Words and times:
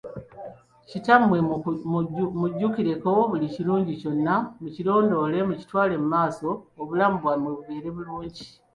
Kittamwe 0.89 1.37
mu 1.47 1.55
mujjukireko 2.39 3.09
buli 3.29 3.47
kirungi 3.55 3.93
kyonna 4.01 4.35
mu 4.61 4.67
kirondoole 4.75 5.37
mukitwale 5.47 5.93
mumaaso 6.01 6.49
obulamu 6.81 7.15
bwammwe 7.21 7.49
bubeere 7.57 7.89
bulungi. 7.95 8.45